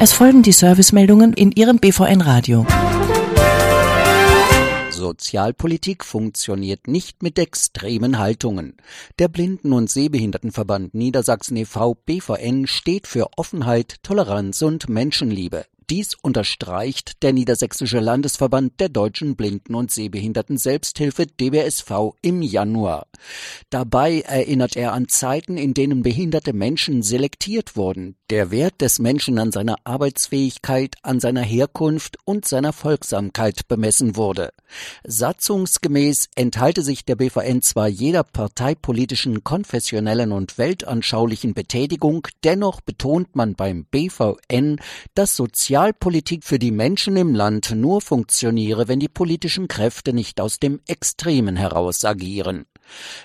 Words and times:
Es 0.00 0.12
folgen 0.12 0.44
die 0.44 0.52
Servicemeldungen 0.52 1.32
in 1.32 1.50
Ihrem 1.50 1.78
BVN 1.78 2.20
Radio. 2.20 2.64
Sozialpolitik 4.92 6.04
funktioniert 6.04 6.86
nicht 6.86 7.24
mit 7.24 7.36
extremen 7.36 8.20
Haltungen. 8.20 8.76
Der 9.18 9.26
Blinden- 9.26 9.72
und 9.72 9.90
Sehbehindertenverband 9.90 10.94
Niedersachsen 10.94 11.56
e.V. 11.56 11.94
BVN 12.06 12.68
steht 12.68 13.08
für 13.08 13.26
Offenheit, 13.36 13.96
Toleranz 14.04 14.62
und 14.62 14.88
Menschenliebe. 14.88 15.64
Dies 15.90 16.14
unterstreicht 16.14 17.24
der 17.24 17.32
Niedersächsische 17.32 17.98
Landesverband 17.98 18.78
der 18.78 18.90
Deutschen 18.90 19.34
Blinden- 19.34 19.74
und 19.74 19.90
Sehbehinderten 19.90 20.58
Selbsthilfe 20.58 21.26
DBSV 21.26 22.12
im 22.22 22.42
Januar. 22.42 23.07
Dabei 23.70 24.20
erinnert 24.20 24.76
er 24.76 24.92
an 24.92 25.08
Zeiten, 25.08 25.56
in 25.56 25.74
denen 25.74 26.02
behinderte 26.02 26.52
Menschen 26.52 27.02
selektiert 27.02 27.76
wurden. 27.76 28.16
Der 28.30 28.50
Wert 28.50 28.80
des 28.80 28.98
Menschen 28.98 29.38
an 29.38 29.52
seiner 29.52 29.76
Arbeitsfähigkeit, 29.84 30.96
an 31.02 31.20
seiner 31.20 31.42
Herkunft 31.42 32.18
und 32.24 32.46
seiner 32.46 32.72
Folgsamkeit 32.72 33.68
bemessen 33.68 34.16
wurde. 34.16 34.50
Satzungsgemäß 35.06 36.28
enthalte 36.34 36.82
sich 36.82 37.04
der 37.04 37.16
BVN 37.16 37.62
zwar 37.62 37.88
jeder 37.88 38.24
parteipolitischen, 38.24 39.42
konfessionellen 39.44 40.32
und 40.32 40.58
weltanschaulichen 40.58 41.54
Betätigung, 41.54 42.28
dennoch 42.44 42.80
betont 42.80 43.34
man 43.34 43.54
beim 43.54 43.86
BVN, 43.86 44.80
dass 45.14 45.36
sozial 45.36 45.88
Sozialpolitik 45.88 46.44
für 46.44 46.58
die 46.58 46.70
Menschen 46.70 47.16
im 47.16 47.34
Land 47.34 47.72
nur 47.74 48.00
funktioniere, 48.00 48.88
wenn 48.88 49.00
die 49.00 49.08
politischen 49.08 49.68
Kräfte 49.68 50.12
nicht 50.12 50.40
aus 50.40 50.58
dem 50.58 50.80
Extremen 50.86 51.56
heraus 51.56 52.04
agieren. 52.04 52.66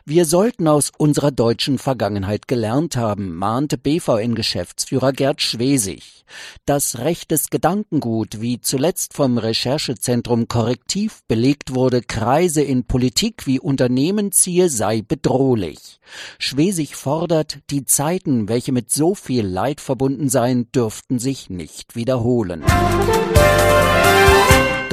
Wir 0.06 0.26
sollten 0.26 0.68
aus 0.68 0.92
unserer 0.98 1.32
deutschen 1.32 1.78
Vergangenheit 1.78 2.48
gelernt 2.48 2.96
haben, 2.96 3.36
mahnte 3.36 3.78
BVN-Geschäftsführer 3.78 5.14
Gerd 5.14 5.42
Schwesig. 5.42 6.26
Das 6.66 7.00
rechtes 7.00 7.50
Gedankengut, 7.50 8.42
wie 8.42 8.60
zuletzt 8.60 9.14
vom 9.14 9.38
Recherchezentrum 9.38 10.48
Korrektiv 10.48 11.22
belegt 11.28 11.76
wurde, 11.76 12.02
Kreise 12.02 12.62
in 12.62 12.86
Politik 12.86 13.46
wie 13.46 13.60
Unternehmen 13.60 14.32
ziehe, 14.32 14.70
sei 14.70 15.02
bedrohlich. 15.02 16.00
Schwesig 16.40 16.96
fordert, 16.96 17.60
die 17.70 17.86
Zeiten, 17.86 18.50
welche 18.50 18.72
mit 18.72 18.92
so 18.92 19.16
viel 19.16 19.46
Leid 19.46 19.82
verbunden 19.82 20.30
seien, 20.30 20.72
dürften 20.72 21.20
sich 21.20 21.50
nicht 21.50 21.96
wiederholen. 21.96 22.64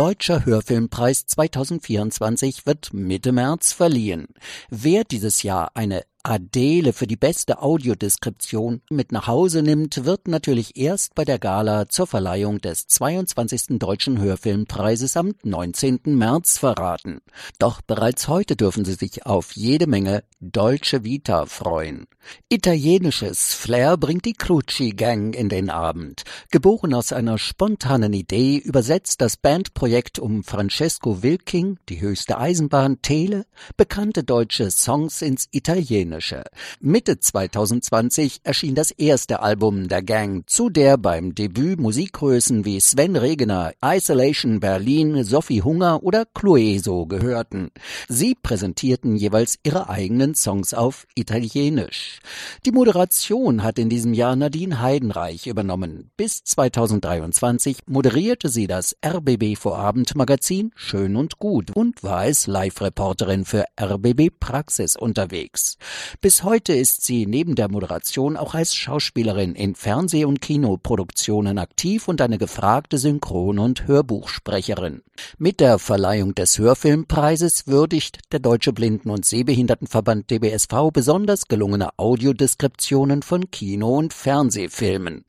Deutscher 0.01 0.47
Hörfilmpreis 0.47 1.27
2024 1.27 2.65
wird 2.65 2.95
Mitte 2.95 3.33
März 3.33 3.75
verliehen. 3.75 4.29
Wer 4.71 5.05
dieses 5.05 5.43
Jahr 5.43 5.73
eine 5.75 6.05
Adele 6.23 6.93
für 6.93 7.07
die 7.07 7.17
beste 7.17 7.63
Audiodeskription 7.63 8.83
mit 8.91 9.11
nach 9.11 9.27
Hause 9.27 9.63
nimmt, 9.63 10.05
wird 10.05 10.29
natürlich 10.29 10.77
erst 10.77 11.15
bei 11.15 11.25
der 11.25 11.39
Gala 11.39 11.89
zur 11.89 12.07
Verleihung 12.07 12.61
des 12.61 12.87
22. 12.89 13.79
Deutschen 13.79 14.21
Hörfilmpreises 14.21 15.17
am 15.17 15.35
19. 15.43 16.01
März 16.05 16.59
verraten. 16.59 17.21
Doch 17.59 17.81
bereits 17.81 18.29
heute 18.29 18.55
dürfen 18.55 18.85
Sie 18.85 18.95
sich 18.95 19.25
auf 19.25 19.53
jede 19.53 19.87
Menge 19.87 20.23
Dolce 20.41 21.05
Vita 21.05 21.47
freuen. 21.47 22.07
Italienisches 22.51 23.55
Flair 23.55 23.97
bringt 23.97 24.27
die 24.27 24.35
Cruci 24.35 24.91
Gang 24.91 25.35
in 25.35 25.49
den 25.49 25.71
Abend. 25.71 26.25
Geboren 26.51 26.93
aus 26.93 27.15
einer 27.15 27.39
spontanen 27.39 28.13
Idee 28.13 28.59
übersetzt 28.59 29.23
das 29.23 29.39
Bandprojekt 29.39 30.19
um 30.19 30.45
Francesco 30.45 31.23
Wilking, 31.23 31.79
die 31.89 32.03
höchste 32.03 32.39
Eisenbahn, 32.39 33.01
Tele, 33.01 33.47
bekannte 33.79 34.23
deutsche 34.23 34.71
Songs 34.71 35.23
ins 35.23 35.49
Italienische 35.51 36.10
italienische. 36.11 36.43
Mitte 36.81 37.19
2020 37.19 38.41
erschien 38.45 38.75
das 38.75 38.91
erste 38.91 39.41
Album 39.41 39.89
der 39.89 40.03
Gang, 40.03 40.49
zu 40.49 40.69
der 40.71 40.97
beim 40.97 41.35
Debüt 41.35 41.81
Musikgrößen 41.81 42.65
wie 42.65 42.81
Sven 42.81 43.17
Regener, 43.17 43.73
Isolation 43.85 44.61
Berlin, 44.61 45.25
Sophie 45.25 45.63
Hunger 45.63 46.03
oder 46.03 46.25
Clueso 46.27 47.07
gehörten. 47.07 47.71
Sie 48.09 48.35
präsentierten 48.35 49.17
jeweils 49.17 49.59
ihre 49.63 49.89
eigenen 49.89 50.35
Songs 50.35 50.75
auf 50.75 51.07
Italienisch. 51.15 52.21
Die 52.65 52.73
Moderation 52.73 53.63
hat 53.63 53.79
in 53.79 53.89
diesem 53.89 54.15
Jahr 54.15 54.37
Nadine 54.37 54.81
Heidenreich 54.81 55.47
übernommen. 55.47 56.11
Bis 56.17 56.43
2023 56.45 57.79
moderierte 57.87 58.49
sie 58.49 58.67
das 58.67 58.97
RBB 59.05 59.57
Vorabendmagazin 59.57 60.73
Schön 60.75 61.17
und 61.17 61.39
Gut 61.39 61.71
und 61.75 62.03
war 62.03 62.19
als 62.19 62.47
Live-Reporterin 62.47 63.45
für 63.45 63.65
RBB 63.81 64.31
Praxis 64.39 64.97
unterwegs. 64.97 65.77
Bis 66.21 66.43
heute 66.43 66.73
ist 66.73 67.05
sie 67.05 67.27
neben 67.27 67.55
der 67.55 67.71
Moderation 67.71 68.37
auch 68.37 68.55
als 68.55 68.75
Schauspielerin 68.75 69.55
in 69.55 69.75
Fernseh- 69.75 70.25
und 70.25 70.41
Kinoproduktionen 70.41 71.59
aktiv 71.59 72.09
und 72.09 72.21
eine 72.21 72.39
gefragte 72.39 72.99
Synchron- 72.99 73.59
und 73.59 73.87
Hörbuchsprecherin. 73.87 75.03
Mit 75.39 75.61
der 75.61 75.79
Verleihung 75.79 76.35
des 76.35 76.59
Hörfilmpreises 76.59 77.67
würdigt 77.67 78.19
der 78.33 78.41
Deutsche 78.41 78.73
Blinden- 78.73 79.11
und 79.11 79.25
Sehbehindertenverband 79.25 80.31
DBSV 80.31 80.91
besonders 80.93 81.49
gelungene 81.49 81.91
Audiodeskriptionen 81.99 83.23
von 83.23 83.51
Kino- 83.51 83.99
und 83.99 84.15
Fernsehfilmen. 84.15 85.25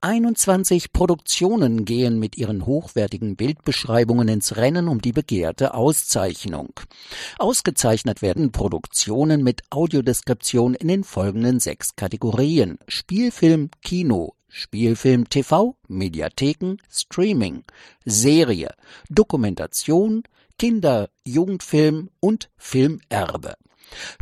21 0.00 0.92
Produktionen 0.92 1.84
gehen 1.84 2.18
mit 2.18 2.36
ihren 2.36 2.66
hochwertigen 2.66 3.36
Bildbeschreibungen 3.36 4.28
ins 4.28 4.56
Rennen 4.56 4.88
um 4.88 5.00
die 5.00 5.12
begehrte 5.12 5.74
Auszeichnung. 5.74 6.72
Ausgezeichnet 7.38 8.22
werden 8.22 8.52
Produktionen 8.52 9.42
mit 9.42 9.62
Audio 9.70 10.02
Audiodeskription 10.08 10.72
in 10.72 10.88
den 10.88 11.04
folgenden 11.04 11.60
sechs 11.60 11.94
Kategorien: 11.94 12.78
Spielfilm, 12.88 13.68
Kino, 13.82 14.32
Spielfilm 14.48 15.28
TV, 15.28 15.76
Mediatheken, 15.86 16.78
Streaming, 16.90 17.64
Serie, 18.06 18.70
Dokumentation, 19.10 20.22
Kinder-, 20.58 21.10
Jugendfilm 21.26 22.08
und 22.20 22.48
Filmerbe 22.56 23.56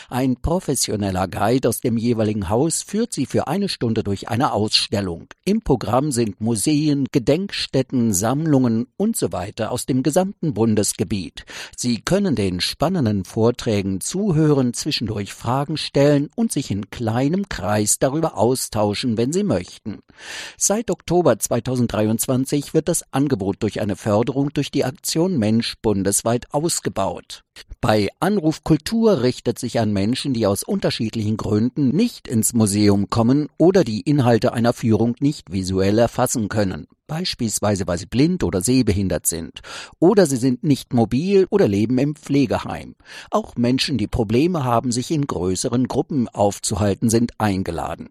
Ein 0.09 0.35
professioneller 0.35 1.29
Guide 1.29 1.69
aus 1.69 1.79
dem 1.79 1.95
jeweiligen 1.95 2.49
Haus 2.49 2.81
führt 2.81 3.13
Sie 3.13 3.25
für 3.25 3.47
eine 3.47 3.69
Stunde 3.69 4.03
durch 4.03 4.27
eine 4.27 4.51
Ausstellung. 4.51 5.27
Im 5.45 5.61
Programm 5.61 6.11
sind 6.11 6.41
Museen, 6.41 7.07
Gedenkstätten, 7.11 8.13
Sammlungen 8.13 8.87
und 8.97 9.15
so 9.15 9.31
weiter 9.31 9.71
aus 9.71 9.85
dem 9.85 10.03
gesamten 10.03 10.53
Bundesgebiet. 10.53 11.45
Sie 11.77 12.01
können 12.01 12.35
den 12.35 12.59
spannenden 12.59 13.23
Vorträgen 13.23 14.01
zuhören, 14.01 14.73
zwischendurch 14.73 15.33
Fragen 15.33 15.77
stellen 15.77 16.29
und 16.35 16.51
sich 16.51 16.69
in 16.69 16.89
kleinem 16.89 17.47
Kreis 17.47 17.99
darüber 17.99 18.37
austauschen, 18.37 19.15
wenn 19.15 19.31
Sie 19.31 19.43
möchten. 19.43 19.99
Seit 20.57 20.91
Oktober 20.91 21.39
2023 21.39 22.73
wird 22.73 22.89
das 22.89 23.03
Angebot 23.13 23.63
durch 23.63 23.79
eine 23.79 23.95
Förderung 23.95 24.51
durch 24.53 24.71
die 24.71 24.83
Aktion 24.83 25.37
Mensch 25.37 25.75
bundesweit 25.81 26.53
ausgebaut. 26.53 27.43
Bei 27.81 28.07
Anruf 28.33 28.63
Kultur 28.63 29.21
richtet 29.21 29.59
sich 29.59 29.79
an 29.79 29.93
Menschen, 29.93 30.33
die 30.33 30.47
aus 30.47 30.63
unterschiedlichen 30.63 31.37
Gründen 31.37 31.89
nicht 31.89 32.27
ins 32.27 32.53
Museum 32.53 33.11
kommen 33.11 33.47
oder 33.59 33.83
die 33.83 34.01
Inhalte 34.01 34.53
einer 34.53 34.73
Führung 34.73 35.15
nicht 35.19 35.51
visuell 35.51 35.99
erfassen 35.99 36.49
können. 36.49 36.87
Beispielsweise 37.07 37.87
weil 37.87 37.97
sie 37.97 38.05
blind 38.05 38.43
oder 38.43 38.61
sehbehindert 38.61 39.27
sind, 39.27 39.61
oder 39.99 40.25
sie 40.25 40.37
sind 40.37 40.63
nicht 40.63 40.93
mobil 40.93 41.47
oder 41.49 41.67
leben 41.67 41.97
im 41.97 42.15
Pflegeheim. 42.15 42.95
Auch 43.31 43.55
Menschen, 43.55 43.97
die 43.97 44.07
Probleme 44.07 44.63
haben, 44.63 44.91
sich 44.91 45.11
in 45.11 45.27
größeren 45.27 45.87
Gruppen 45.87 46.27
aufzuhalten, 46.29 47.09
sind 47.09 47.39
eingeladen. 47.39 48.09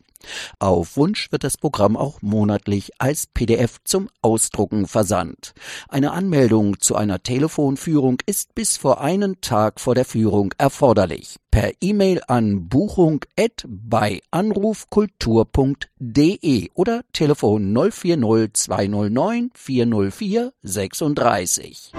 Auf 0.58 0.96
Wunsch 0.96 1.30
wird 1.32 1.44
das 1.44 1.56
Programm 1.56 1.96
auch 1.96 2.20
monatlich 2.22 2.90
als 2.98 3.26
PDF 3.26 3.78
zum 3.84 4.08
Ausdrucken 4.22 4.86
versandt. 4.86 5.54
Eine 5.88 6.12
Anmeldung 6.12 6.78
zu 6.80 6.96
einer 6.96 7.22
Telefonführung 7.22 8.18
ist 8.26 8.54
bis 8.54 8.76
vor 8.76 9.00
einen 9.00 9.40
Tag 9.40 9.80
vor 9.80 9.94
der 9.94 10.04
Führung 10.04 10.52
erforderlich. 10.58 11.36
Per 11.50 11.72
E-Mail 11.80 12.20
an 12.28 12.68
buchung 12.68 13.24
bei 13.66 14.20
anrufkultur.de 14.30 16.70
oder 16.74 17.02
Telefon 17.12 17.74
040 17.74 18.52
209 18.52 19.50
404 19.54 20.52
36. 20.62 21.92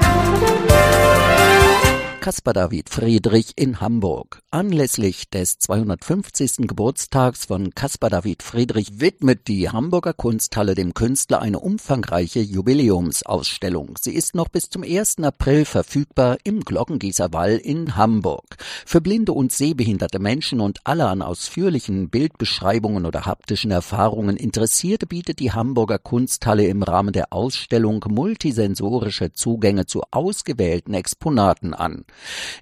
Caspar 2.27 2.53
David 2.53 2.89
Friedrich 2.89 3.53
in 3.55 3.79
Hamburg. 3.79 4.41
Anlässlich 4.51 5.29
des 5.29 5.59
250. 5.59 6.67
Geburtstags 6.67 7.45
von 7.45 7.73
Caspar 7.73 8.09
David 8.09 8.43
Friedrich 8.43 8.99
widmet 8.99 9.47
die 9.47 9.69
Hamburger 9.69 10.11
Kunsthalle 10.11 10.75
dem 10.75 10.93
Künstler 10.93 11.41
eine 11.41 11.61
umfangreiche 11.61 12.41
Jubiläumsausstellung. 12.41 13.95
Sie 13.97 14.13
ist 14.13 14.35
noch 14.35 14.49
bis 14.49 14.69
zum 14.69 14.83
1. 14.83 15.19
April 15.19 15.63
verfügbar 15.63 16.35
im 16.43 16.59
Glockengießer 16.59 17.31
Wall 17.31 17.55
in 17.55 17.95
Hamburg. 17.95 18.57
Für 18.85 18.99
blinde 18.99 19.31
und 19.31 19.53
sehbehinderte 19.53 20.19
Menschen 20.19 20.59
und 20.59 20.79
alle 20.83 21.07
an 21.07 21.21
ausführlichen 21.21 22.09
Bildbeschreibungen 22.09 23.05
oder 23.05 23.25
haptischen 23.25 23.71
Erfahrungen 23.71 24.35
Interessierte 24.35 25.07
bietet 25.07 25.39
die 25.39 25.53
Hamburger 25.53 25.97
Kunsthalle 25.97 26.67
im 26.67 26.83
Rahmen 26.83 27.13
der 27.13 27.31
Ausstellung 27.31 28.03
multisensorische 28.09 29.31
Zugänge 29.31 29.85
zu 29.85 30.01
ausgewählten 30.11 30.93
Exponaten 30.93 31.73
an. 31.73 32.03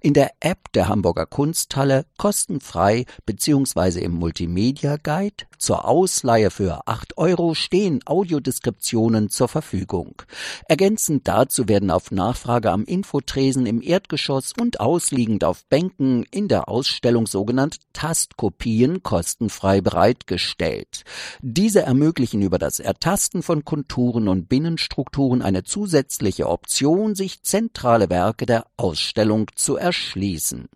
In 0.01 0.13
der 0.13 0.31
App 0.39 0.71
der 0.73 0.87
Hamburger 0.87 1.25
Kunsthalle 1.25 2.05
kostenfrei 2.17 3.05
beziehungsweise 3.25 3.99
im 3.99 4.13
Multimedia 4.13 4.97
Guide 4.97 5.45
zur 5.57 5.85
Ausleihe 5.85 6.51
für 6.51 6.87
acht 6.87 7.17
Euro 7.17 7.53
stehen 7.53 8.01
Audiodeskriptionen 8.05 9.29
zur 9.29 9.47
Verfügung. 9.47 10.21
Ergänzend 10.67 11.27
dazu 11.27 11.67
werden 11.67 11.91
auf 11.91 12.11
Nachfrage 12.11 12.71
am 12.71 12.85
Infotresen 12.85 13.65
im 13.65 13.81
Erdgeschoss 13.81 14.53
und 14.59 14.79
ausliegend 14.79 15.43
auf 15.43 15.65
Bänken 15.65 16.23
in 16.31 16.47
der 16.47 16.69
Ausstellung 16.69 17.27
sogenannte 17.27 17.79
Tastkopien 17.93 19.03
kostenfrei 19.03 19.81
bereitgestellt. 19.81 21.03
Diese 21.41 21.81
ermöglichen 21.81 22.41
über 22.41 22.59
das 22.59 22.79
Ertasten 22.79 23.43
von 23.43 23.65
Konturen 23.65 24.27
und 24.27 24.47
Binnenstrukturen 24.47 25.41
eine 25.41 25.63
zusätzliche 25.63 26.47
Option, 26.47 27.15
sich 27.15 27.43
zentrale 27.43 28.09
Werke 28.09 28.45
der 28.45 28.65
Ausstellung 28.77 29.34
zu 29.55 29.75
erschließen. 29.77 30.69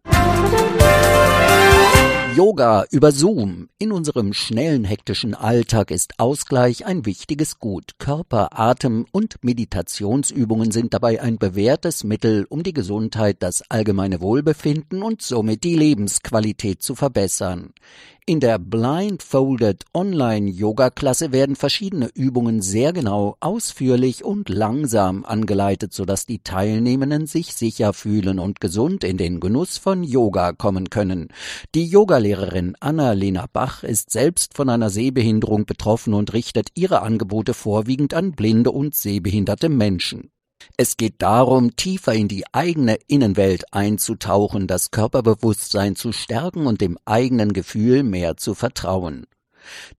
Yoga 2.36 2.86
über 2.92 3.12
Zoom. 3.12 3.70
In 3.80 3.92
unserem 3.92 4.34
schnellen, 4.34 4.84
hektischen 4.84 5.34
Alltag 5.34 5.90
ist 5.90 6.20
Ausgleich 6.20 6.86
ein 6.86 7.06
wichtiges 7.06 7.60
Gut. 7.60 7.94
Körper, 7.98 8.60
Atem 8.60 9.08
und 9.12 9.44
Meditationsübungen 9.44 10.72
sind 10.72 10.94
dabei 10.94 11.22
ein 11.22 11.38
bewährtes 11.38 12.04
Mittel, 12.04 12.46
um 12.48 12.62
die 12.62 12.74
Gesundheit, 12.74 13.38
das 13.40 13.64
allgemeine 13.70 14.22
Wohlbefinden 14.22 15.02
und 15.02 15.22
somit 15.22 15.64
die 15.64 15.76
Lebensqualität 15.76 16.84
zu 16.84 16.94
verbessern. 16.94 17.74
In 18.30 18.40
der 18.40 18.60
Blindfolded 18.60 19.86
Online 19.92 20.52
Yoga 20.52 20.92
Klasse 20.92 21.32
werden 21.32 21.56
verschiedene 21.56 22.12
Übungen 22.14 22.62
sehr 22.62 22.94
genau, 22.94 23.38
ausführlich 23.40 24.24
und 24.24 24.50
langsam 24.50 25.26
angeleitet, 25.26 25.94
sodass 25.94 26.28
die 26.28 26.38
Teilnehmenden 26.38 27.26
sich 27.26 27.56
sicher 27.56 27.92
fühlen 27.92 28.38
und 28.38 28.62
gesund 28.62 29.04
in 29.04 29.18
den 29.18 29.40
Genuss 29.40 29.80
von 29.80 30.04
Yoga 30.04 30.54
kommen 30.54 30.92
können. 30.92 31.30
Die 31.74 31.86
Yogalehrerin 32.20 32.76
Anna-Lena 32.82 33.46
Bach 33.52 33.84
ist 33.84 34.12
selbst 34.12 34.54
von 34.54 34.70
einer 34.70 34.90
Sehbehinderung 34.90 35.66
betroffen 35.66 36.14
und 36.14 36.34
richtet 36.34 36.68
ihre 36.76 37.02
Angebote 37.02 37.54
vorwiegend 37.54 38.14
an 38.14 38.34
blinde 38.34 38.72
und 38.72 38.94
sehbehinderte 38.94 39.70
Menschen. 39.70 40.30
Es 40.76 40.98
geht 40.98 41.22
darum, 41.22 41.78
tiefer 41.78 42.14
in 42.14 42.28
die 42.28 42.44
eigene 42.52 42.98
Innenwelt 43.08 43.74
einzutauchen, 43.74 44.68
das 44.68 44.92
Körperbewusstsein 44.92 45.96
zu 45.96 46.12
stärken 46.12 46.68
und 46.68 46.82
dem 46.82 46.98
eigenen 47.06 47.54
Gefühl 47.54 48.04
mehr 48.04 48.36
zu 48.36 48.54
vertrauen. 48.54 49.26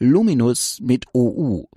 Luminus 0.01 0.81
mit 0.81 1.05
OU. 1.15 1.69